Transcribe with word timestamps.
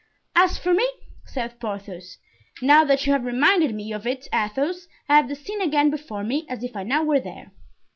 "As 0.35 0.57
for 0.57 0.73
me," 0.73 0.89
said 1.25 1.59
Porthos, 1.59 2.17
"now 2.59 2.83
that 2.85 3.05
you 3.05 3.13
have 3.13 3.23
reminded 3.23 3.75
me 3.75 3.93
of 3.93 4.07
it, 4.07 4.27
Athos, 4.33 4.87
I 5.07 5.17
have 5.17 5.27
the 5.29 5.35
scene 5.35 5.61
again 5.61 5.91
before 5.91 6.23
me, 6.23 6.43
as 6.49 6.63
if 6.63 6.75
I 6.75 6.81
now 6.81 7.03
were 7.03 7.19
there. 7.19 7.51